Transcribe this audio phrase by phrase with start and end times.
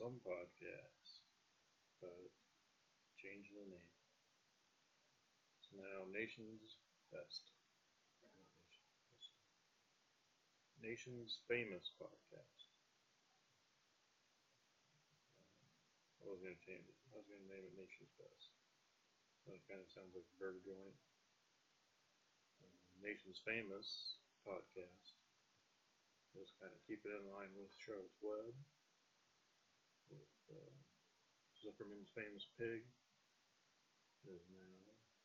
[0.00, 1.20] some podcasts,
[2.00, 2.32] but
[3.20, 3.92] changed the name.
[5.60, 6.80] It's now Nation's
[7.12, 7.52] Best.
[10.80, 12.64] Nation's Famous Podcast.
[16.24, 16.96] I was gonna change it.
[17.12, 18.48] I was gonna name it Nation's Best.
[19.52, 20.96] That kind of sounds like a burger joint.
[22.64, 24.16] Uh, Nation's Famous
[24.48, 25.12] Podcast.
[26.32, 28.56] Just kind of keep it in line with Charlotte's Web.
[30.10, 30.74] With uh,
[31.62, 32.82] Zuckerman's Famous Pig.
[34.28, 34.76] Is now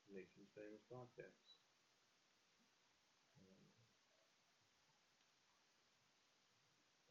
[0.07, 1.59] Nation's Famous Podcast.
[3.35, 3.67] Um,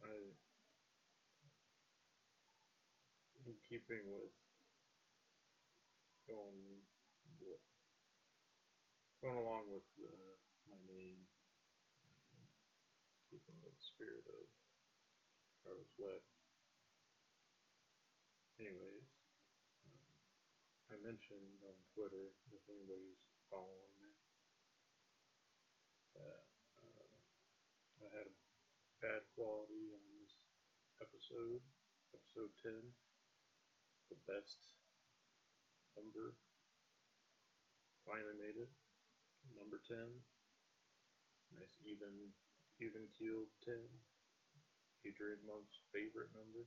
[0.01, 0.17] I
[3.45, 4.33] in keeping with
[6.25, 6.81] going
[9.20, 10.33] going along with uh,
[10.69, 11.20] my name,
[13.29, 14.45] keeping with the spirit of
[15.61, 16.34] Charlotte's Web.
[18.65, 19.05] Anyways,
[19.84, 20.01] um,
[20.89, 23.20] I mentioned on Twitter, if anybody's
[23.53, 24.09] following me,
[26.17, 26.48] that
[26.81, 27.12] uh,
[28.01, 28.33] I had
[29.05, 30.33] bad quality on this
[30.97, 31.61] episode,
[32.17, 32.73] episode 10
[34.09, 34.73] the best
[35.92, 36.33] number.
[38.09, 38.73] Finally made it.
[39.53, 39.97] Number 10.
[41.53, 42.33] Nice even,
[42.81, 43.77] even keeled 10.
[45.05, 46.65] Adrian Monk's favorite number.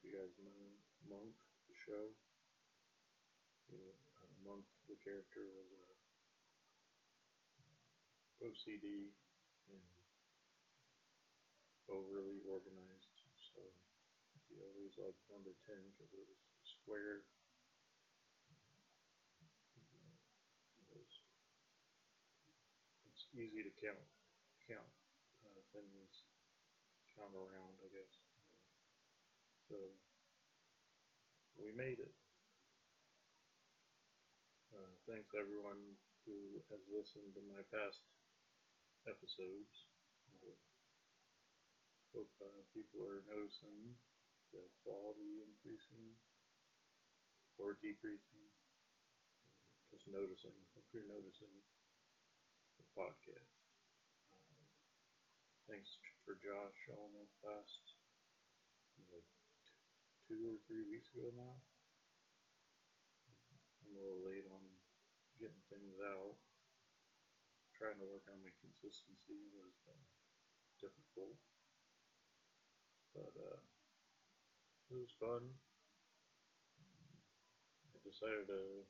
[0.00, 0.64] You guys know
[1.08, 1.36] Monk,
[1.68, 2.08] the show,
[3.68, 5.84] you know, uh, Monk, the character, was a
[8.40, 9.12] OCD
[9.68, 9.84] and
[11.92, 13.16] overly organized.
[13.52, 13.60] So
[14.48, 16.40] he always liked number 10 because it was
[16.80, 17.28] square.
[23.04, 24.08] It's easy to count,
[24.64, 24.92] count
[25.44, 26.24] uh, things,
[27.16, 28.19] count around, I guess.
[29.70, 29.76] So
[31.56, 32.12] we made it.
[34.74, 35.94] Uh, thanks everyone
[36.26, 38.00] who has listened to my past
[39.06, 39.86] episodes.
[42.14, 43.96] Hope uh, people are noticing
[44.52, 46.14] the quality increasing
[47.58, 48.50] or decreasing.
[49.92, 51.52] Just noticing, if you're noticing
[52.78, 53.54] the podcast.
[54.50, 54.66] Um,
[55.68, 55.88] thanks
[56.24, 57.80] for Josh showing up last
[60.30, 61.58] two or three weeks ago now.
[63.82, 64.62] I'm a little late on
[65.42, 66.38] getting things out.
[67.74, 70.06] Trying to work on my consistency was uh,
[70.78, 71.34] difficult.
[73.10, 73.58] But uh,
[74.94, 75.50] it was fun.
[77.90, 78.86] I decided to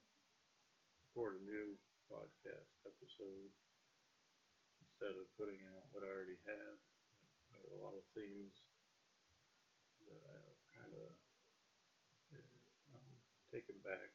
[1.09, 1.73] record a new
[2.13, 3.49] podcast episode
[4.85, 6.77] instead of putting out what I already had.
[7.73, 8.61] A lot of themes
[10.05, 10.41] that I
[10.77, 11.09] kind of
[12.95, 13.15] um,
[13.51, 14.15] taken back.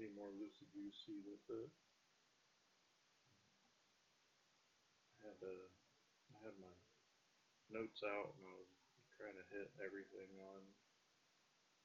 [0.00, 1.70] Be more loosey goosey with it.
[5.20, 5.68] I had uh,
[6.32, 6.74] I had my
[7.70, 8.72] notes out and I was
[9.14, 10.62] trying to hit everything on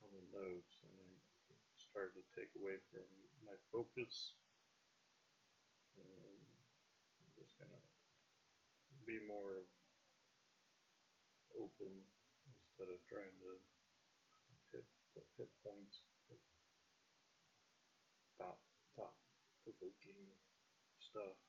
[0.07, 1.07] on the notes and
[1.51, 3.05] I started to take away from
[3.43, 4.39] my focus.
[5.99, 6.39] And
[7.19, 7.83] I'm just gonna
[9.03, 9.67] be more
[11.59, 11.91] open
[12.77, 13.57] instead of trying to
[14.69, 14.85] hit
[15.33, 16.05] hit points,
[18.37, 18.61] thought
[18.93, 19.17] thought
[19.65, 20.29] provoking
[21.01, 21.41] stuff.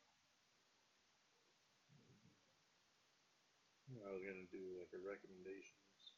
[3.92, 6.16] I was gonna do like a recommendations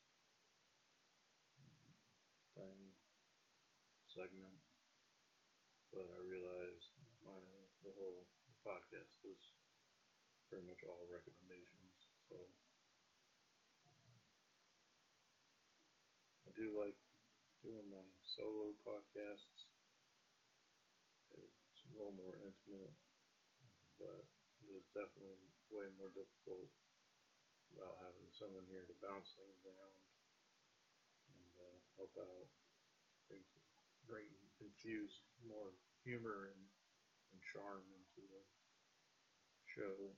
[2.55, 2.95] thing
[4.15, 4.63] segment,
[5.91, 6.87] but I realized
[7.27, 7.35] my
[7.83, 8.31] the whole
[8.63, 9.43] podcast was
[10.47, 11.99] pretty much all recommendations.
[12.31, 12.39] So
[16.41, 17.01] I do like
[17.65, 18.05] doing my
[18.37, 19.65] solo podcasts.
[21.33, 22.93] It's a little more intimate,
[23.97, 24.29] but
[24.69, 25.41] it is definitely
[25.73, 26.69] way more difficult
[27.73, 29.97] about having someone here to bounce things around
[31.33, 32.49] and uh, help out,
[33.25, 33.41] bring,
[34.05, 34.29] bring,
[34.61, 35.73] infuse more
[36.05, 36.61] humor and,
[37.33, 38.43] and charm into the
[39.65, 40.13] show.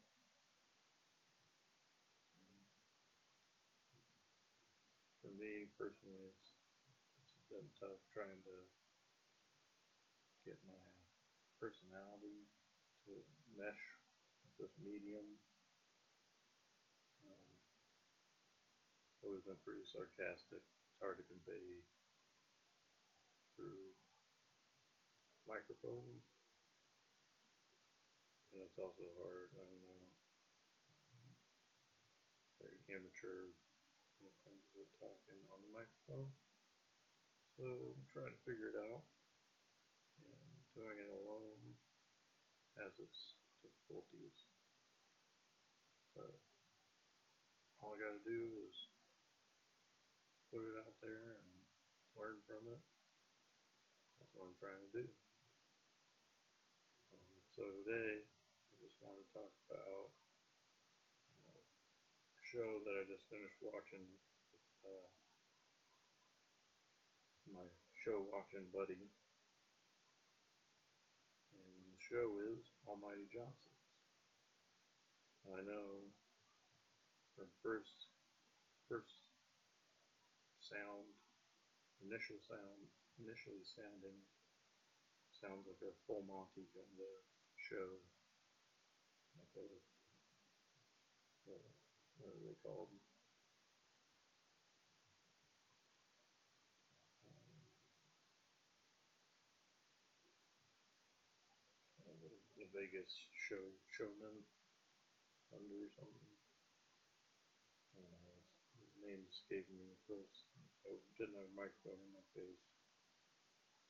[2.43, 2.59] And
[5.23, 6.55] for me personally, it's,
[7.51, 8.57] been tough trying to
[10.49, 10.81] get my
[11.61, 12.49] personality
[13.05, 13.13] to
[13.53, 13.85] mesh
[14.41, 15.37] with this medium
[17.29, 17.53] um,
[19.21, 20.65] always been pretty sarcastic.
[20.65, 21.85] It's hard to convey
[23.53, 23.93] through
[25.45, 26.25] microphones.
[28.57, 30.03] And it's also hard, I don't know,
[32.65, 33.62] very amateur when
[34.73, 36.33] to talking on the microphone.
[37.61, 39.05] So I'm trying to figure it out.
[40.25, 40.41] And
[40.73, 41.77] doing it alone
[42.81, 44.49] has its difficulties.
[46.17, 46.33] But
[47.85, 48.77] all I gotta do is
[50.49, 51.49] put it out there and
[52.17, 52.81] learn from it.
[54.17, 55.07] That's what I'm trying to do.
[57.13, 60.13] Um, so today, I just want to talk about
[61.53, 61.61] a
[62.41, 64.09] show that I just finished watching.
[64.83, 65.09] Uh,
[67.55, 68.99] my show watching buddy.
[71.55, 73.83] And the show is Almighty Johnsons.
[75.47, 76.07] I know
[77.35, 78.11] from first
[78.87, 79.23] first
[80.61, 81.11] sound
[82.03, 84.19] initial sound initially sounding
[85.43, 87.15] sounds like a full Monty kind of
[87.59, 87.99] show.
[89.35, 89.67] Like a,
[91.51, 91.69] uh,
[92.21, 92.93] what are they called?
[102.73, 103.61] Vegas show
[103.93, 104.41] showman
[105.53, 106.33] under something.
[107.93, 108.33] Uh,
[108.81, 110.49] his name escaped me first.
[110.89, 112.65] I didn't have a microphone in my face.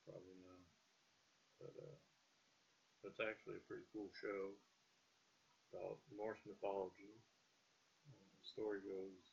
[0.03, 0.67] Probably not.
[1.63, 1.99] But uh,
[3.07, 4.51] it's actually a pretty cool show
[5.71, 7.15] about Norse mythology.
[8.03, 9.23] Uh, the story goes,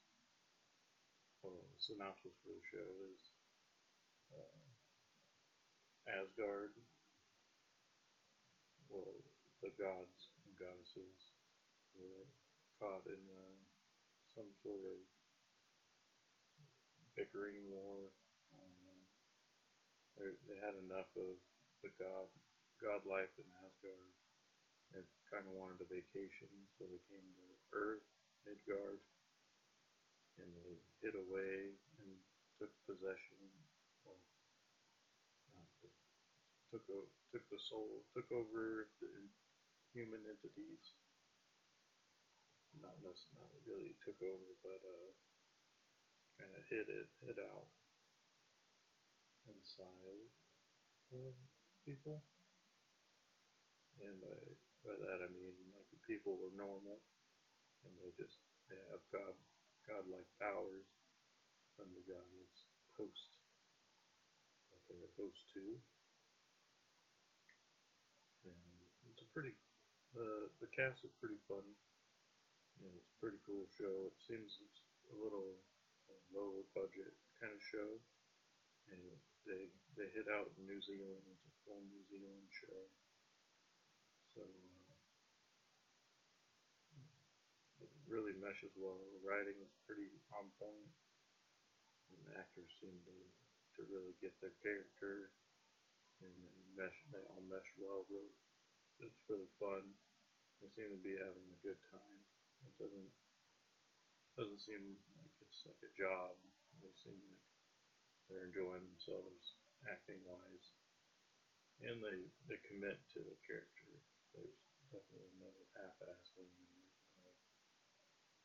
[1.42, 3.20] well, the synopsis for the show is
[4.30, 4.62] uh,
[6.22, 6.70] Asgard
[8.90, 9.22] well,
[9.60, 11.36] the gods and goddesses
[11.92, 12.24] were
[12.80, 13.56] caught in uh,
[14.32, 14.98] some sort of
[17.12, 18.08] bickering war.
[18.56, 18.72] Um,
[20.16, 21.36] they, had enough of
[21.84, 22.28] the god
[22.80, 24.12] god life in Asgard
[24.96, 27.46] and kind of wanted a vacation, so they came to
[27.76, 28.04] Earth,
[28.44, 29.00] Midgard,
[30.40, 32.10] and they hid away and
[32.56, 33.40] took possession.
[36.70, 36.86] Took
[37.34, 39.10] took the soul, took over the
[39.92, 40.82] human entities.
[42.78, 45.10] Not necessarily really took over, but uh,
[46.38, 47.66] kind of hid it, hid out
[49.50, 50.22] inside
[51.10, 51.34] of
[51.82, 52.22] people.
[54.00, 54.38] And by,
[54.86, 57.02] by that I mean like people were normal,
[57.84, 58.38] and they just
[58.70, 59.34] they have god
[59.84, 60.86] godlike powers
[61.74, 62.56] from the gods
[62.94, 63.30] host,
[64.70, 65.64] like they're host to.
[68.46, 68.56] And
[69.10, 69.52] it's a pretty
[70.14, 71.62] the the cast is pretty fun.
[72.80, 74.08] Know, it's a pretty cool show.
[74.08, 74.80] It seems it's
[75.12, 75.60] a little
[76.08, 78.00] uh, lower budget kind of show,
[78.88, 79.00] and
[79.44, 79.68] they
[80.00, 81.20] they hit out in New Zealand.
[81.28, 82.80] It's a full New Zealand show,
[84.32, 84.96] so uh,
[87.84, 88.96] it really meshes well.
[89.12, 90.92] The writing is pretty on point,
[92.16, 93.16] and the actors seem to
[93.76, 95.36] to really get their character
[96.24, 96.32] and
[96.80, 96.96] mesh.
[97.12, 98.08] They all mesh well.
[98.08, 98.32] Really
[99.00, 99.84] it's really fun.
[100.60, 102.20] They seem to be having a good time.
[102.68, 103.12] It doesn't
[104.36, 106.36] doesn't seem like it's like a job.
[106.80, 107.44] They seem like
[108.28, 109.56] they're enjoying themselves
[109.88, 110.66] acting wise,
[111.80, 113.92] and they they commit to the character.
[114.36, 114.60] There's
[114.92, 116.52] definitely no half-assing.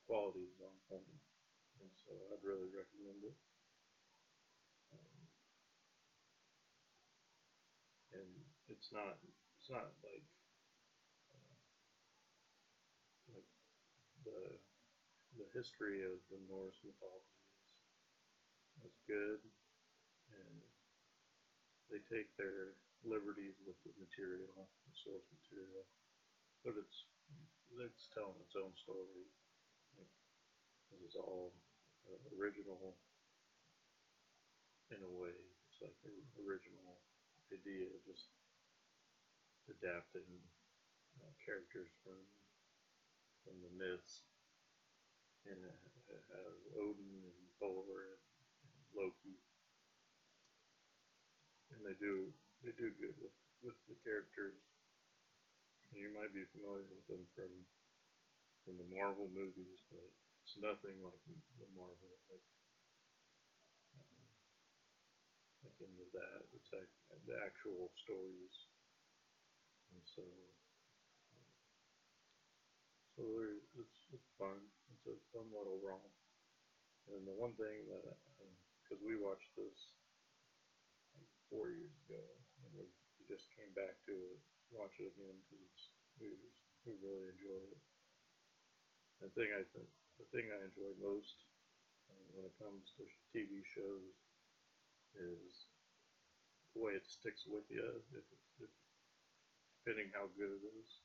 [0.08, 1.22] Quality is on point,
[1.82, 3.38] and so I'd really recommend it.
[4.94, 5.18] Um,
[8.14, 8.32] and
[8.70, 9.18] it's not
[9.58, 10.26] it's not like
[14.26, 14.58] the
[15.38, 17.40] the history of the Norse mythology
[18.84, 19.42] is, is good,
[20.32, 20.56] and
[21.92, 25.84] they take their liberties with the material, the source material,
[26.64, 27.06] but it's
[27.84, 29.28] it's telling its own story.
[30.00, 30.14] Like,
[30.92, 31.52] this is all
[32.08, 32.96] uh, original
[34.94, 35.36] in a way.
[35.68, 37.04] It's like an original
[37.52, 38.32] idea, just
[39.68, 40.30] adapting
[41.20, 42.22] uh, characters from
[43.46, 44.26] from the myths
[45.46, 45.78] and it,
[46.10, 48.22] has Odin and Thor and
[48.98, 49.38] Loki,
[51.74, 52.34] and they do
[52.66, 54.58] they do good with with the characters.
[55.94, 57.52] You might be familiar with them from
[58.66, 60.10] from the Marvel movies, but
[60.46, 61.22] it's nothing like
[61.62, 62.50] the Marvel like
[63.94, 64.26] uh,
[65.66, 66.42] like into that.
[66.58, 66.90] It's like
[67.30, 68.56] the actual stories,
[69.94, 70.26] and so.
[73.16, 73.24] So
[73.80, 74.60] it's, it's fun.
[74.92, 76.12] It's a little romp.
[77.08, 78.04] And the one thing that,
[78.84, 79.96] because uh, we watched this
[81.16, 82.20] like four years ago,
[82.66, 82.86] and we,
[83.18, 84.40] we just came back to it,
[84.74, 85.80] watch it again because
[86.20, 86.34] we
[86.84, 87.82] we really enjoyed it.
[89.22, 89.88] The thing I think
[90.20, 91.38] the thing I enjoy most
[92.10, 94.16] uh, when it comes to TV shows
[95.16, 95.72] is
[96.76, 98.26] the way it sticks with you, if,
[98.60, 98.72] if,
[99.80, 101.05] depending how good it is.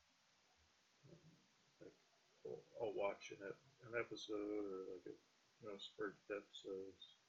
[2.46, 7.20] I'll, watch an, an episode or like a you know spurts episodes,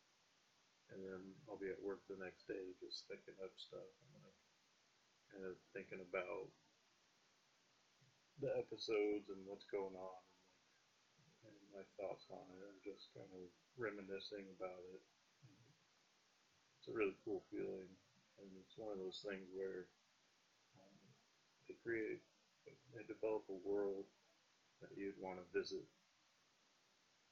[0.92, 3.92] and then I'll be at work the next day just thinking up stuff.
[4.16, 4.40] And like
[5.32, 6.52] kind of thinking about
[8.44, 10.22] the episodes and what's going on
[11.16, 13.48] and, like, and my thoughts on it, and just kind of
[13.80, 15.02] reminiscing about it.
[16.80, 17.88] It's a really cool feeling,
[18.42, 19.86] and it's one of those things where
[20.82, 20.98] um,
[21.70, 22.26] they create,
[22.66, 24.10] they develop a world
[24.82, 25.86] that you'd want to visit,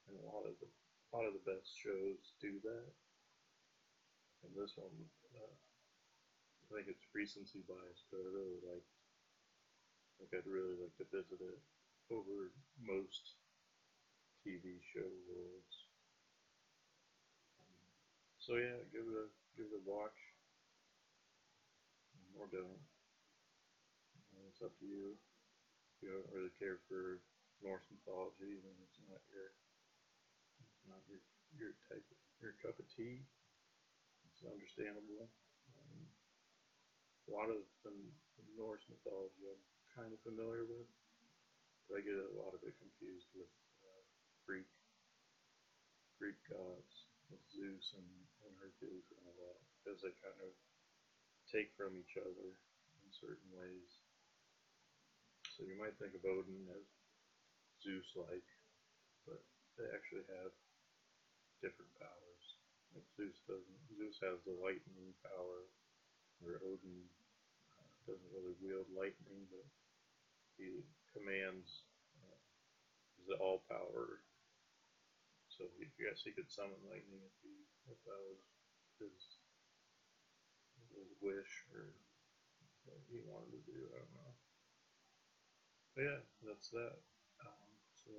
[0.08, 2.90] and a lot of the a lot of the best shows do that.
[4.46, 4.94] And this one,
[5.36, 5.54] uh,
[6.64, 8.86] I think it's recency bias, but I really like
[10.22, 11.60] like I'd really like to visit it
[12.12, 13.34] over most
[14.46, 15.74] TV show worlds.
[17.58, 17.82] Um,
[18.38, 19.26] so yeah, give it a
[19.56, 20.20] give it a watch,
[22.38, 22.80] or don't.
[24.48, 25.14] It's up to you.
[25.96, 27.20] If you don't really care for
[27.60, 29.52] Norse mythology, then it's not your
[30.60, 31.20] it's not your
[31.56, 32.04] your type
[32.40, 33.20] your cup of tea.
[34.28, 35.28] It's understandable.
[35.76, 36.00] Um,
[37.28, 37.92] a lot of the
[38.56, 40.88] Norse mythology I'm kind of familiar with,
[41.86, 43.52] but I get a lot of it confused with
[43.84, 44.02] uh,
[44.48, 44.68] Greek
[46.20, 48.10] Greek gods, with Zeus and,
[48.44, 50.52] and Hercules and all that, because they kind of
[51.48, 52.48] take from each other
[53.00, 53.88] in certain ways.
[55.56, 56.84] So you might think of Odin as
[57.80, 58.48] Zeus-like,
[59.24, 59.40] but
[59.76, 60.52] they actually have
[61.64, 62.44] different powers.
[62.92, 63.80] Like Zeus doesn't.
[63.94, 65.68] Zeus has the lightning power,
[66.42, 67.06] where Odin
[67.78, 69.66] uh, doesn't really wield lightning, but
[70.58, 70.84] he
[71.14, 71.86] commands
[72.20, 72.40] uh,
[73.28, 74.20] the all power.
[75.48, 77.54] So he, I guess he could summon lightning if he
[77.88, 78.42] if that was
[78.98, 79.40] his
[80.96, 81.94] his wish or
[82.88, 83.78] what he wanted to do.
[83.92, 84.32] I don't know.
[85.94, 86.96] But yeah, that's that.
[87.44, 87.69] Um,
[88.10, 88.18] so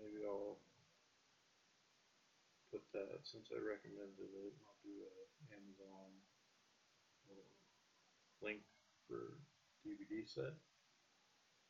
[0.00, 0.56] maybe I'll
[2.72, 4.56] put that since I recommended it.
[4.64, 5.12] I'll do a
[5.52, 6.16] Amazon
[8.40, 8.64] link
[9.04, 9.36] for
[9.84, 10.56] DVD set.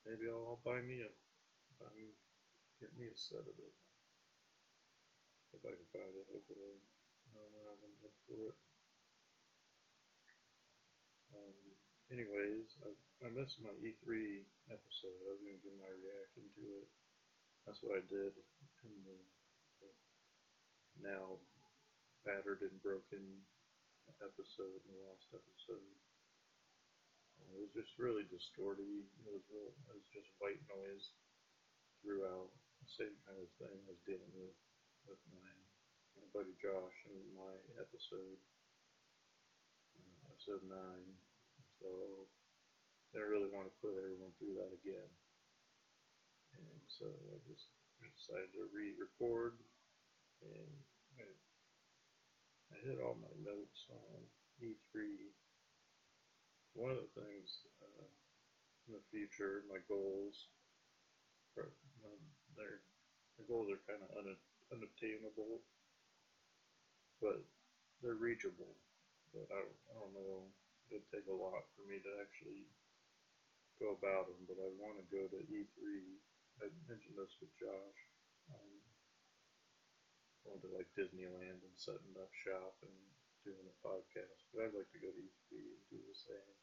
[0.06, 1.10] Maybe I'll, buy me a
[1.82, 2.14] buy me
[2.78, 3.74] get me a set of it
[5.52, 6.26] if I can find it.
[6.30, 6.78] Hopefully,
[7.34, 8.56] um, I haven't looked for it.
[11.34, 11.61] Um,
[12.12, 12.92] anyways, I,
[13.24, 15.18] I missed my E3 episode.
[15.24, 16.88] I was gonna give my reaction to it.
[17.64, 18.36] That's what I did
[18.84, 19.18] in the,
[19.80, 19.90] the
[21.00, 21.40] now
[22.28, 23.24] battered and broken
[24.20, 25.88] episode, the last episode.
[27.48, 29.08] It was just really distorted.
[29.24, 31.16] It was real, it was just white noise
[32.04, 32.52] throughout.
[32.98, 34.58] Same kind of thing I was dealing with
[35.06, 35.50] with my,
[36.18, 38.38] my buddy Josh in my episode,
[39.96, 41.31] uh, episode nine.
[41.82, 41.90] So
[43.10, 45.10] I didn't really want to put everyone through that again.
[46.54, 47.66] And so I just
[47.98, 49.58] decided to re-record,
[50.46, 50.70] and
[51.18, 51.26] I,
[52.70, 54.22] I hit all my notes on
[54.62, 55.32] E3
[56.74, 58.08] one of the things uh,
[58.88, 60.48] in the future, my goals,
[61.56, 61.68] are,
[62.04, 62.22] um,
[62.56, 62.80] they're,
[63.36, 65.60] my goals are kind of un- unobtainable,
[67.20, 67.44] but
[68.00, 68.72] they're reachable.
[69.36, 70.48] But I, I don't know,
[70.92, 72.68] it'd take a lot for me to actually
[73.80, 75.80] go about them, but I want to go to E3.
[76.60, 78.00] I mentioned this with Josh.
[78.52, 78.78] Um,
[80.44, 82.98] going to like Disneyland and setting up shop and
[83.46, 86.56] doing a podcast, but I'd like to go to E3 and do the same.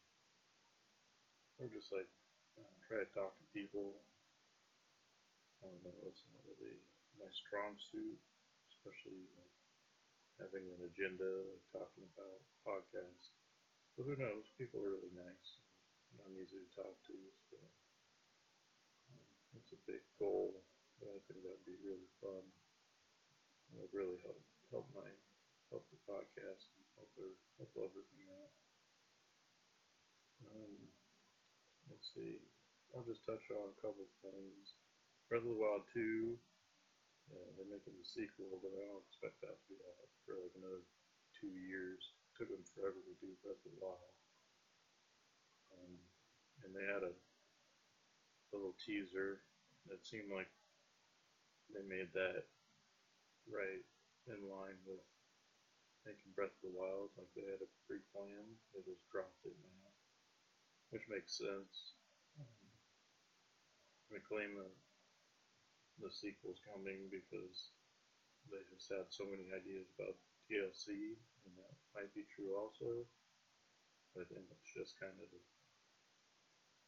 [1.60, 2.08] Or just like
[2.60, 4.00] uh, try to talk to people.
[5.60, 6.80] I don't know, it's not really
[7.20, 8.20] my strong suit,
[8.72, 9.56] especially like
[10.40, 13.36] having an agenda, like talking about podcasts.
[14.00, 14.48] But who knows?
[14.56, 15.60] People are really nice.
[16.24, 17.18] I'm easy to talk to,
[17.52, 17.60] so
[19.12, 19.28] um,
[19.60, 20.56] it's a big goal.
[21.04, 22.48] But I think that'd be really fun.
[23.76, 24.40] It would really help
[24.72, 25.04] help my
[25.68, 28.54] help the podcast and help their help everything out.
[30.48, 30.80] Um,
[31.92, 32.40] let's see.
[32.96, 34.80] I'll just touch on a couple things.
[35.28, 36.40] Breath of the Wild 2,
[37.36, 40.56] uh, they're making the sequel, but I don't expect that to be out for like
[40.56, 40.88] another
[41.36, 42.00] two years.
[42.40, 43.60] Took them forever to do Breath.
[45.76, 45.92] Um,
[46.64, 47.12] and they had a
[48.56, 49.44] little teaser
[49.92, 50.48] that seemed like
[51.68, 52.48] they made that
[53.52, 53.84] right
[54.32, 55.04] in line with
[56.08, 58.48] making Breath of the Wild, like they had a pre-plan.
[58.72, 59.92] They just dropped it now,
[60.96, 62.00] which makes sense.
[62.40, 62.72] Um,
[64.16, 64.76] they claim that
[66.00, 67.76] the sequel's coming because
[68.48, 70.16] they just had so many ideas about
[70.50, 71.16] DLC,
[71.46, 73.06] and that might be true also.
[74.18, 75.30] But then it's just kind of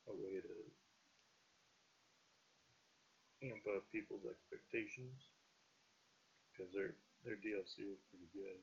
[0.09, 0.55] a way to
[3.45, 5.29] amp up people's expectations
[6.49, 8.57] because their their DLC was pretty good.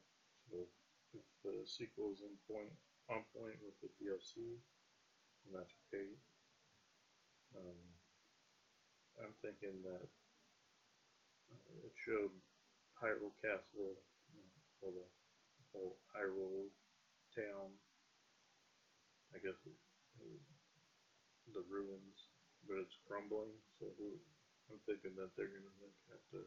[0.50, 0.66] So
[1.14, 2.74] if the sequel is in point
[3.06, 4.58] on point with the DLC,
[5.46, 6.10] then that's okay.
[7.54, 7.80] Um,
[9.22, 10.06] I'm thinking that
[11.50, 12.34] uh, it showed
[12.98, 13.98] Hyrule Castle,
[14.82, 15.06] or the
[15.72, 16.70] whole Hyrule
[17.34, 17.78] town.
[19.34, 19.60] I guess
[21.52, 22.16] the ruins,
[22.64, 23.52] but it's crumbling.
[23.78, 23.88] So
[24.72, 26.42] I'm thinking that they're gonna have to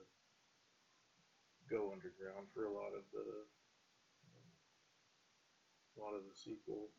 [1.69, 3.47] go underground for a lot of the
[5.95, 6.89] a lot of the sequel,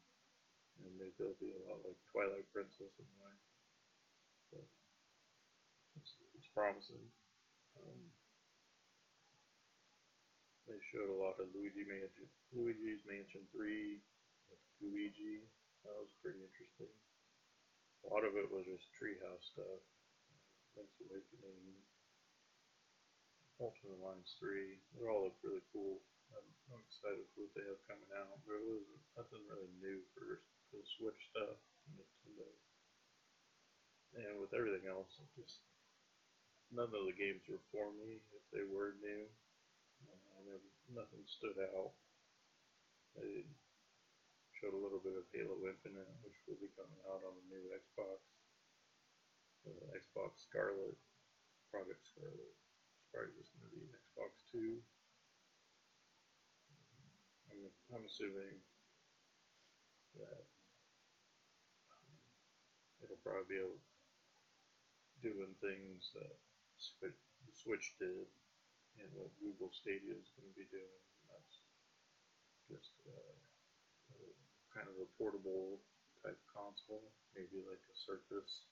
[0.85, 3.37] and maybe it'll be a lot like Twilight Princess in a way.
[4.53, 4.67] But
[5.97, 7.09] it's, it's promising.
[7.81, 8.13] Um,
[10.73, 12.25] they showed a lot of Luigi Mansion,
[12.57, 14.01] Luigi's Mansion 3
[14.81, 15.45] Luigi.
[15.85, 16.89] That was pretty interesting.
[16.89, 19.85] A lot of it was just treehouse stuff.
[20.73, 21.77] Link's Awakening,
[23.61, 24.81] Ultimate Alliance 3.
[24.97, 26.01] They all look really cool.
[26.33, 28.41] I'm, I'm excited for what they have coming out.
[28.49, 30.41] There was nothing really new for
[30.73, 31.61] the Switch stuff,
[31.93, 32.49] Nintendo.
[34.17, 35.61] And with everything else, just
[36.73, 39.29] none of the games were for me if they were new.
[40.43, 40.59] Uh,
[40.91, 41.95] nothing stood out.
[43.15, 43.47] They
[44.59, 47.71] showed a little bit of Halo Infinite, which will be coming out on the new
[47.71, 48.19] Xbox.
[49.63, 50.99] Uh, Xbox Scarlett,
[51.71, 52.55] Project Scarlett.
[52.59, 54.83] It's probably just going to be Xbox 2.
[57.55, 58.59] I'm, I'm assuming
[60.19, 60.43] that
[61.95, 62.11] um,
[63.07, 63.63] it'll probably be
[65.23, 66.35] doing things that
[67.55, 68.27] Switch did
[69.01, 71.01] and what Google Stadia is going to be doing.
[71.31, 71.57] That's
[72.69, 73.37] just uh,
[74.73, 75.81] kind of a portable
[76.25, 78.69] type console, maybe like a Surface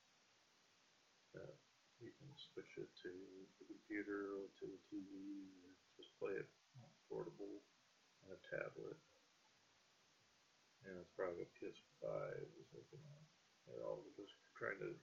[1.36, 1.54] that
[2.00, 3.12] you can switch it to
[3.60, 5.12] the computer or to the TV
[5.60, 6.48] or just play it
[7.06, 7.60] portable
[8.24, 8.96] on a tablet.
[10.88, 12.08] And it's probably a PS5
[12.56, 13.26] is looking at.
[13.68, 14.96] They're all just trying to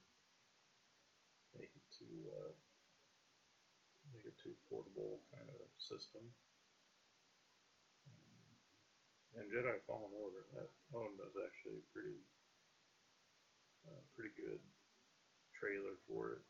[1.53, 2.53] make it to uh,
[4.17, 6.25] make it to portable kind of system.
[9.37, 12.17] And Jedi Fallen Order, that one was actually pretty,
[13.85, 14.57] uh, pretty good
[15.53, 16.43] trailer for it.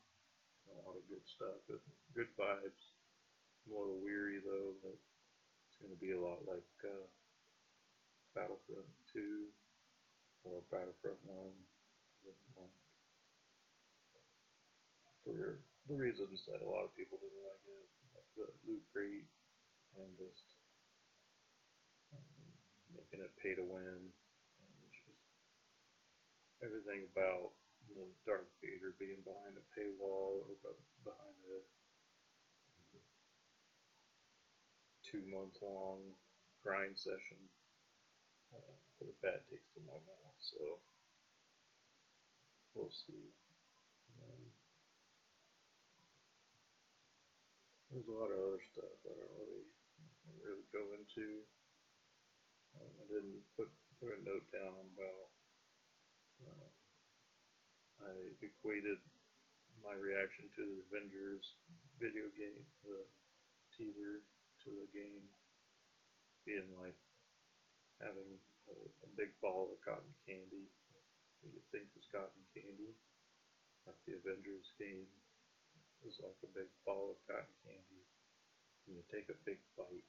[0.71, 1.83] A lot of good stuff, but
[2.15, 2.95] good vibes.
[3.67, 4.95] I'm a little weary though that
[5.67, 7.07] it's going to be a lot like uh,
[8.31, 9.51] Battlefront 2
[10.47, 11.51] or Battlefront 1.
[15.27, 19.27] For the reasons that a lot of people didn't like it, like the loot crate
[19.95, 20.45] and just
[22.11, 22.27] um,
[22.91, 25.23] making it pay to win, and just
[26.59, 27.55] everything about
[27.87, 30.75] the Darth Vader being behind a paywall or
[31.07, 31.59] behind a
[35.07, 36.03] two month long
[36.59, 37.39] grind session
[38.51, 40.37] uh, a bad taste in my mouth.
[40.43, 40.59] So
[42.75, 43.31] we'll see.
[44.19, 44.56] Um,
[47.87, 49.63] There's a lot of other stuff I don't really
[50.43, 51.39] really go into.
[52.75, 55.29] Um, I didn't put put a note down about.
[56.43, 56.69] Uh,
[58.03, 58.11] I
[58.43, 58.99] equated
[59.79, 61.47] my reaction to the Avengers
[61.95, 63.07] video game, the
[63.73, 64.21] teaser
[64.67, 65.23] to the game,
[66.43, 66.99] being like
[68.03, 68.35] having
[68.67, 68.75] a,
[69.07, 70.67] a big ball of cotton candy.
[71.39, 72.91] You think is cotton candy,
[73.87, 75.07] like the Avengers game
[76.05, 78.03] is like a big ball of cotton candy.
[78.85, 80.07] And you take a big bite,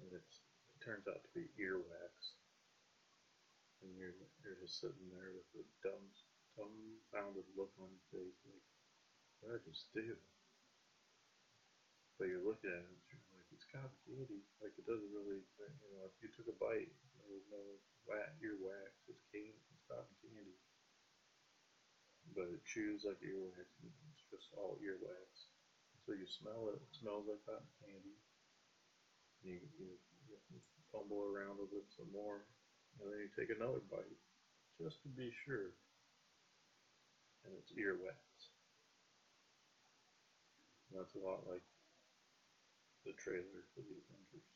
[0.00, 0.40] and it's,
[0.72, 2.36] it turns out to be earwax.
[3.84, 6.06] And you're, you're just sitting there with a dumb,
[6.56, 8.66] dumbfounded look on your face, like,
[9.42, 10.16] what did I just do?
[12.16, 14.46] But you're looking at it, and you're like, it's cotton candy.
[14.62, 17.60] Like, it doesn't really, you know, if you took a bite, there was no
[18.40, 20.56] earwax, it's, candy, it's cotton candy
[22.34, 23.68] but it chews like earwax.
[23.84, 25.52] It's just all earwax.
[26.08, 26.80] So you smell it.
[26.80, 28.16] It smells like cotton candy.
[29.44, 29.92] You, you,
[30.32, 32.48] you fumble around with it some more,
[32.98, 34.18] and then you take another bite
[34.80, 35.76] just to be sure.
[37.44, 38.24] And it's earwax.
[40.88, 41.66] And that's a lot like
[43.04, 44.52] the trailer for the Avengers.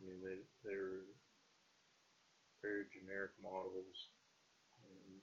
[0.00, 1.04] I mean, they they're
[2.62, 4.12] very generic models
[4.84, 5.20] and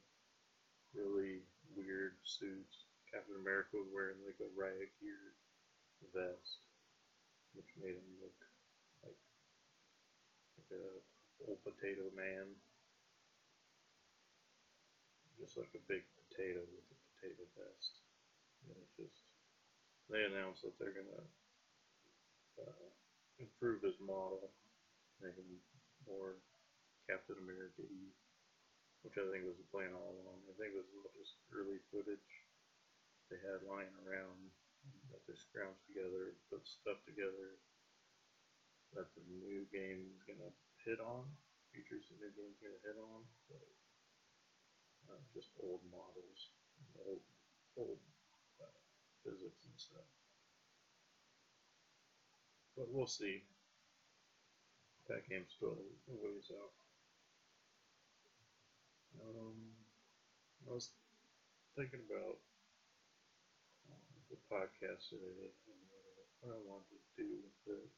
[0.94, 1.46] really
[1.78, 2.90] weird suits.
[3.13, 5.38] Captain America was wearing like a riot gear
[6.12, 6.60] vest,
[7.54, 8.36] which made him look
[9.06, 9.22] like
[10.58, 10.86] like a
[11.46, 12.50] old potato man,
[15.40, 17.94] just like a big potato with a potato vest.
[18.68, 19.22] And it's just
[20.10, 21.24] they announced that they're gonna
[22.60, 22.90] uh,
[23.40, 24.50] improve his model,
[25.22, 25.62] make him
[26.10, 26.36] more
[27.08, 27.88] Captain America
[29.08, 30.43] which I think was the plan all along.
[30.52, 32.28] I think this was just early footage
[33.32, 34.52] they had lying around
[35.15, 37.56] that they scrounged together, put stuff together
[39.00, 40.52] that the new game is gonna
[40.84, 41.24] hit on,
[41.72, 43.63] features the new game's gonna hit on, but
[45.08, 46.52] uh, just old models,
[47.00, 47.24] old
[47.80, 48.04] old
[48.60, 48.80] uh,
[49.24, 50.08] physics and stuff.
[52.76, 53.48] But we'll see.
[55.08, 56.76] That game's still a ways out.
[59.23, 59.73] Um,
[60.69, 60.93] I was
[61.73, 62.38] thinking about
[63.89, 65.82] uh, the podcast today and
[66.41, 67.89] what I wanted to do with it.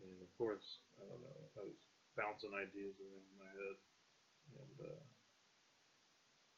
[0.00, 1.80] And of course, I don't know, I was
[2.16, 3.76] bouncing ideas around my head.
[4.56, 5.04] And uh,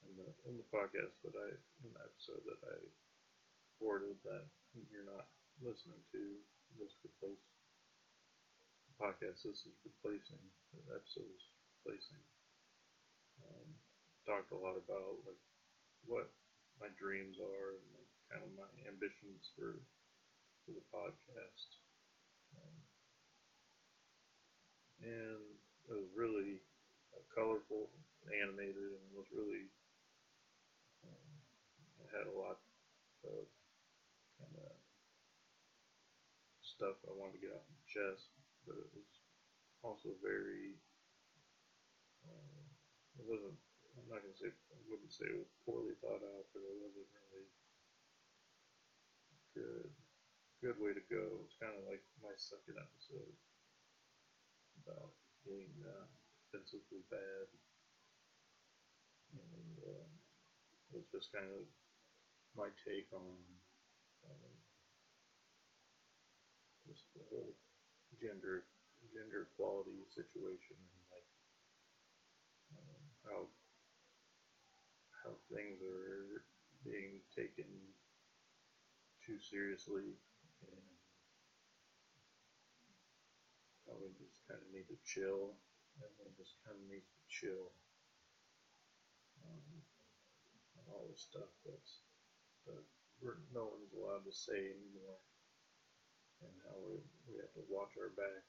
[0.07, 1.49] in, the, in the podcast that I,
[1.83, 2.79] in the episode that I
[3.75, 4.47] recorded that
[4.89, 5.27] you're not
[5.59, 6.23] listening to,
[6.79, 7.43] this replace
[8.97, 10.41] podcast, this is replacing,
[10.73, 11.45] the episode is
[11.83, 12.23] replacing
[13.49, 13.69] um,
[14.27, 15.41] talked a lot about like
[16.07, 16.29] what
[16.81, 19.79] my dreams are and like, kind of my ambitions for
[20.65, 21.69] for the podcast.
[22.55, 22.77] Um,
[25.03, 25.43] and
[25.91, 26.63] it was really
[27.13, 27.91] uh, colorful,
[28.31, 29.67] animated, and it was really
[31.03, 31.29] um,
[32.03, 32.63] it had a lot
[33.27, 33.47] of
[34.39, 34.75] kind of
[36.63, 38.31] stuff I wanted to get off my chest,
[38.67, 39.11] but it was
[39.83, 40.79] also very
[43.19, 43.59] it wasn't.
[43.99, 44.49] I'm not gonna say.
[44.49, 47.49] I wouldn't say it was poorly thought out, but it wasn't really
[49.57, 49.91] good.
[50.63, 51.43] Good way to go.
[51.45, 53.35] It's kind of like my second episode
[54.87, 55.11] about
[55.45, 56.07] being uh,
[56.49, 57.47] offensively bad,
[59.35, 60.09] and uh,
[60.95, 61.67] it's just kind of
[62.55, 63.37] my take on
[64.29, 64.53] um,
[66.87, 67.57] just the whole
[68.21, 68.69] gender
[69.11, 70.79] gender equality situation
[73.25, 73.47] how
[75.23, 76.43] how things are
[76.85, 77.69] being taken
[79.23, 80.19] too seriously
[80.67, 80.87] and
[83.87, 85.55] how we just kind of need to chill
[86.01, 87.71] everyone just kind of needs to chill
[89.47, 89.63] um,
[90.91, 92.03] all the stuff that's
[92.67, 92.83] that
[93.55, 95.21] no one's allowed to say anymore.
[96.43, 96.99] And how we,
[97.31, 98.43] we have to watch our back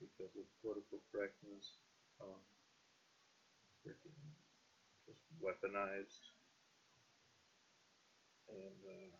[0.00, 1.76] because of political correctness
[2.24, 2.40] um,
[3.84, 4.16] freaking
[5.04, 6.32] just weaponized,
[8.48, 9.12] and uh,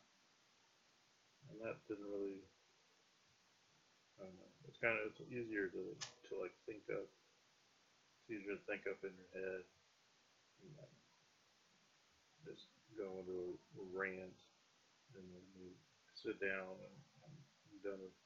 [1.53, 2.40] and that didn't really.
[4.16, 4.53] I don't know.
[4.68, 5.83] It's kind of it's easier to
[6.29, 7.05] to like think up.
[8.24, 9.62] It's easier to think up in your head,
[10.81, 10.96] like
[12.48, 14.38] just go into a, a rant,
[15.16, 15.68] and then you
[16.16, 17.33] sit down and, and
[17.68, 18.16] I'm done with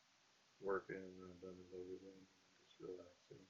[0.62, 2.20] working and I'm done with everything,
[2.66, 3.42] just relaxing.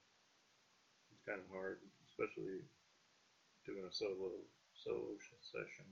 [1.13, 2.65] It's kind of hard, especially
[3.69, 4.33] doing a solo
[4.73, 5.13] solo
[5.45, 5.85] session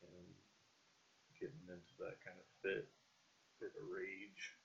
[0.00, 0.32] and
[1.36, 2.88] getting into that kind of fit,
[3.60, 4.56] fit of rage.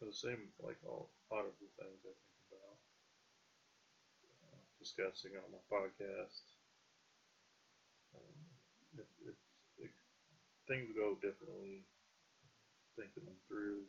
[0.00, 2.80] But the same like all, a lot of the things I think about
[4.48, 6.40] uh, discussing on my podcast.
[8.16, 8.36] Um,
[8.96, 9.36] it, it,
[9.84, 9.92] it,
[10.64, 11.84] things go differently,
[12.96, 13.84] thinking them through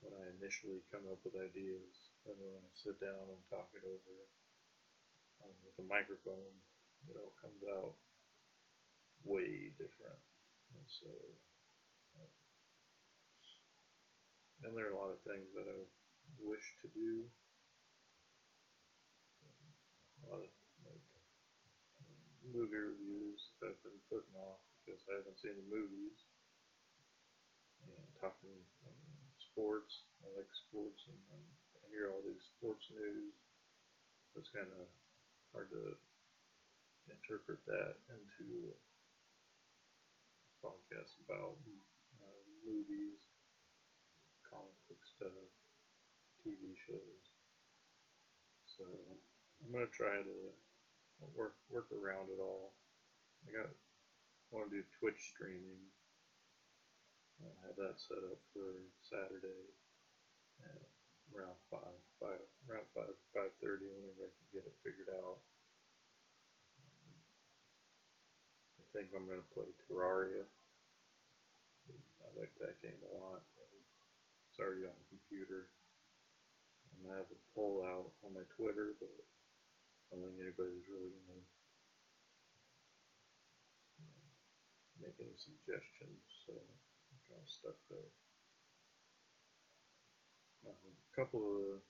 [0.00, 3.84] when I initially come up with ideas and when I sit down and talk it
[3.84, 4.16] over
[5.44, 6.56] um, with a microphone,
[7.08, 7.96] it all comes out
[9.24, 10.20] way different.
[10.72, 11.10] And so,
[12.16, 12.32] uh,
[14.64, 15.80] and there are a lot of things that I
[16.40, 17.28] wish to do.
[20.24, 20.52] A lot of
[20.88, 21.04] like
[22.48, 26.16] movie reviews that I've been putting off because I haven't seen the movies.
[27.84, 28.79] And talking um,
[29.60, 30.08] sports.
[30.24, 31.44] I like sports, and um,
[31.76, 33.36] I hear all these sports news.
[34.32, 34.88] It's kind of
[35.52, 36.00] hard to
[37.12, 38.76] interpret that into a
[40.64, 41.60] podcast about
[42.24, 43.20] uh, movies,
[44.48, 45.52] comic book stuff,
[46.40, 47.24] TV shows.
[48.64, 50.38] So I'm gonna try to
[51.36, 52.72] work work around it all.
[53.44, 53.68] I got
[54.48, 55.84] want to do Twitch streaming
[57.40, 59.72] I have that set up for Saturday
[60.60, 60.84] at
[61.32, 65.40] around five, five around five, five thirty, whenever I can get it figured out.
[68.76, 70.44] I think I'm going to play Terraria.
[72.20, 73.40] I like that game a lot.
[74.50, 75.70] It's already on the computer.
[76.92, 79.14] I'm going to have a poll out on my Twitter, but
[80.10, 81.46] I don't think anybody's really going to
[85.00, 86.20] make any suggestions.
[86.44, 86.58] So.
[87.34, 88.10] I'm stuck there.
[90.66, 91.80] Um, a couple of,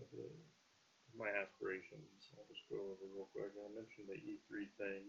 [0.00, 0.28] of the,
[1.14, 3.52] my aspirations, I'll just go over real quick.
[3.54, 5.04] I mentioned the E3 thing,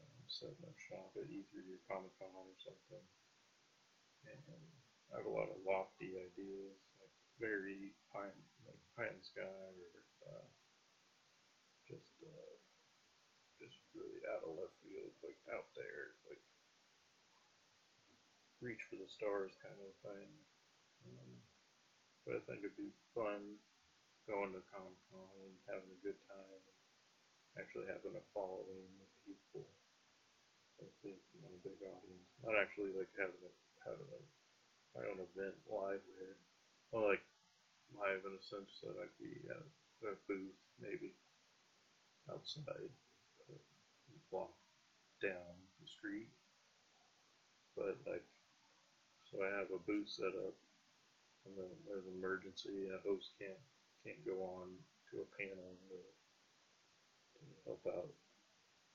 [0.00, 3.06] um, setting up shop at E3 or Comic Con or something.
[4.26, 4.42] And
[5.14, 8.34] I have a lot of lofty ideas, like very high,
[8.66, 9.94] like high in the sky or
[10.26, 10.48] uh,
[11.86, 12.54] just uh,
[13.56, 16.17] just really out of left field, like out there,
[18.60, 20.30] reach for the stars kind of thing.
[21.06, 21.30] Um,
[22.26, 23.56] but I think it'd be fun
[24.28, 26.62] going to Comic Con and having a good time,
[27.56, 29.64] actually having a following of people,
[30.76, 32.28] like a big audience.
[32.44, 33.52] Not actually like having a
[33.86, 34.20] having a
[34.92, 36.36] my own event live there.
[36.92, 37.24] Well, like
[37.96, 39.64] live in a sense that I'd be at
[40.04, 41.16] a booth maybe
[42.30, 42.92] outside,
[43.48, 43.62] uh,
[44.30, 44.52] walk
[45.22, 46.28] down the street.
[47.76, 48.24] But like,
[49.28, 50.56] so I have a booth set up,
[51.44, 53.60] and then there's an emergency, a host can't
[54.00, 54.72] can't go on
[55.12, 55.98] to a panel to,
[57.36, 58.08] to help out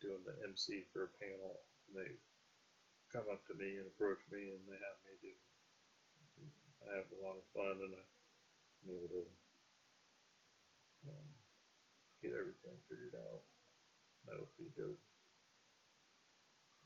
[0.02, 1.62] doing the MC for a panel.
[1.86, 2.10] And they
[3.14, 5.34] come up to me and approach me, and they have me do.
[6.90, 9.24] I have a lot of fun, and I'm able to
[11.14, 11.30] um,
[12.26, 13.46] get everything figured out.
[14.26, 14.98] That would be good.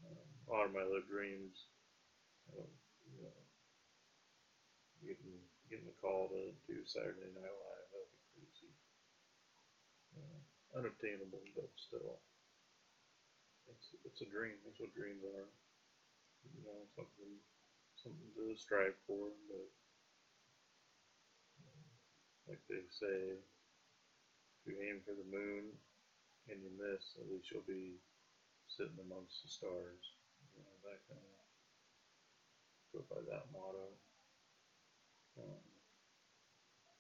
[0.03, 1.69] Um, of my other dreams,
[2.53, 2.69] um,
[3.23, 3.39] know,
[5.01, 5.38] getting
[5.69, 8.71] getting a call to do Saturday Night Live, that would be crazy.
[10.15, 10.39] Uh,
[10.77, 12.19] unobtainable, but still,
[13.69, 14.58] it's it's a dream.
[14.65, 15.47] That's what dreams are.
[16.56, 17.34] You know, something
[18.01, 19.32] something to strive for.
[19.49, 19.67] But
[21.63, 21.84] uh,
[22.47, 25.75] like they say, if you aim for the moon
[26.49, 27.99] and you miss, at least you'll be
[28.67, 30.03] sitting amongst the stars.
[30.56, 31.37] You know, that kind of
[32.97, 33.93] go by that motto.
[35.38, 35.62] Um,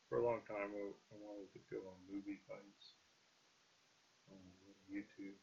[0.05, 2.93] for a long time, I, I wanted to go on movie fights
[4.29, 4.37] on
[4.85, 5.41] YouTube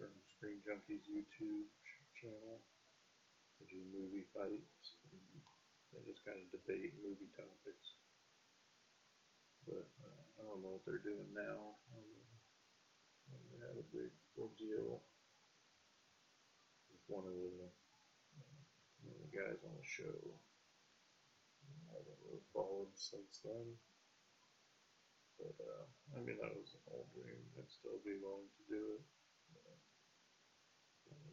[0.00, 2.64] from Screen Junkies YouTube ch- channel.
[3.60, 4.96] They do movie fights.
[5.12, 5.20] And
[5.92, 7.86] they just kind of debate movie topics.
[9.68, 11.76] But uh, I don't know what they're doing now.
[11.92, 12.24] Um,
[13.52, 15.04] they had a big ordeal
[16.88, 17.68] with one of the,
[19.28, 20.16] the guys on the show.
[21.92, 23.76] I haven't really followed since then.
[25.36, 25.84] But uh,
[26.16, 27.38] I mean, that was an old dream.
[27.60, 29.04] I'd still be willing to do it.
[29.52, 29.76] Uh,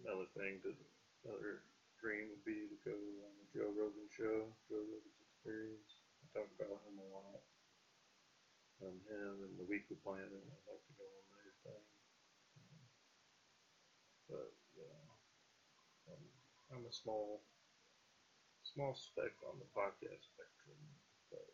[0.03, 0.75] another thing, to,
[1.23, 1.63] another
[1.97, 6.03] dream would be to go on the Joe Rogan show, Joe Rogan's Experience.
[6.21, 7.41] I talk about him a lot.
[8.83, 10.29] Um, him and the Weekly Planet.
[10.29, 11.85] I'd like to go on their thing.
[12.59, 12.77] Um,
[14.29, 16.23] but know, I'm,
[16.75, 17.41] I'm a small,
[18.75, 20.75] small speck on the podcast spectrum.
[21.31, 21.47] But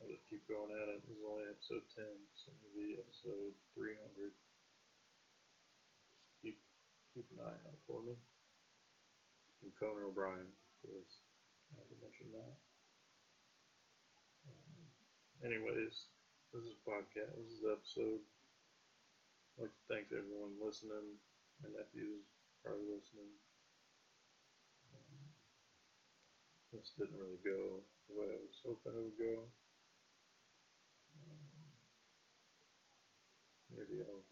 [0.00, 1.04] I'll just keep going at it.
[1.04, 4.32] This is only episode 10, so maybe episode 300.
[6.32, 6.56] Just keep
[7.12, 8.16] keep an eye out for me.
[9.60, 11.20] And Conan O'Brien, of course.
[11.76, 12.56] I have to mention that.
[14.48, 14.88] Um,
[15.44, 16.08] anyways,
[16.56, 17.36] this is podcast.
[17.44, 18.24] This is episode.
[19.60, 21.20] I'd like to thank everyone listening.
[21.60, 22.24] My nephew's
[22.64, 23.36] are listening.
[24.96, 25.24] Um,
[26.74, 29.46] this didn't really go the way I was hoping it would go.
[31.22, 31.38] Um,
[33.70, 34.26] maybe I'll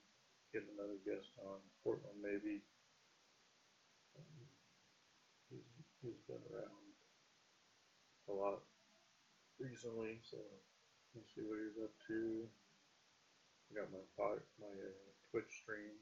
[0.51, 2.67] get another guest on Portland, maybe.
[4.19, 4.43] Um,
[5.55, 5.71] he's
[6.03, 6.91] he's been around
[8.27, 8.67] a lot
[9.63, 10.43] recently, so
[11.15, 12.51] we'll see what he's up to.
[13.71, 14.03] I got my
[14.59, 15.95] my uh, Twitch stream,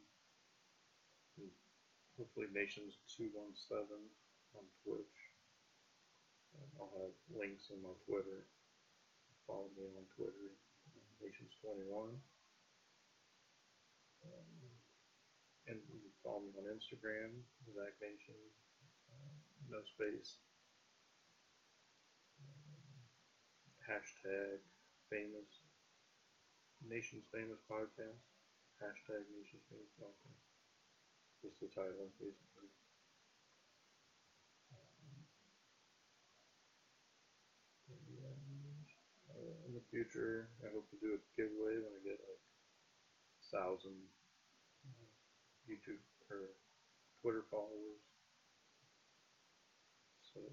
[2.16, 4.08] hopefully Nations two one seven
[4.56, 5.19] on Twitch.
[6.78, 8.46] I'll have links in my Twitter.
[9.46, 10.54] Follow me on Twitter,
[11.20, 12.14] Nations twenty one.
[14.22, 14.48] Um,
[15.66, 15.80] and
[16.22, 17.40] follow me on Instagram,
[17.72, 18.36] Zach Nation,
[19.08, 19.32] uh,
[19.72, 20.36] no space.
[22.38, 23.00] Um,
[23.88, 24.60] hashtag
[25.08, 25.48] famous
[26.84, 28.22] nation's famous podcast.
[28.80, 30.44] Hashtag nation's famous podcast.
[31.40, 32.68] Just the title, basically.
[34.76, 35.24] Um,
[37.88, 38.86] and,
[39.32, 43.44] uh, in the future, I hope to do a giveaway when I get like a
[43.48, 43.96] thousand
[44.84, 45.08] uh,
[45.64, 46.52] YouTube or
[47.24, 48.04] Twitter followers.
[50.20, 50.44] So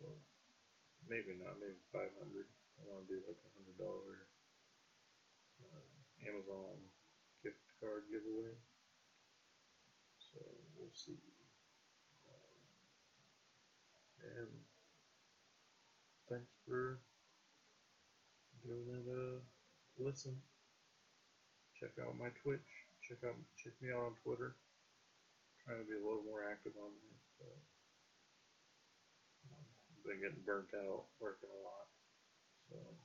[1.04, 2.08] maybe not, maybe 500.
[2.08, 4.32] I want to do like a hundred dollar
[5.60, 5.92] uh,
[6.24, 6.88] Amazon
[7.44, 8.56] gift card giveaway.
[10.24, 10.40] So
[10.80, 11.20] we'll see.
[12.32, 12.60] Um,
[14.24, 14.54] and
[16.32, 17.02] thanks for
[18.69, 20.36] it a listen.
[21.80, 22.69] Check out my Twitch.
[23.08, 24.56] Check out check me out on Twitter.
[25.63, 27.19] trying to be a little more active on there.
[27.39, 27.45] So,
[29.51, 29.63] um,
[30.03, 31.88] been getting burnt out working a lot.
[32.69, 32.97] So um,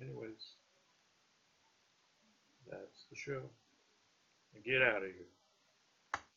[0.00, 0.44] anyways,
[2.68, 3.42] that's the show.
[4.64, 5.33] Get out of here.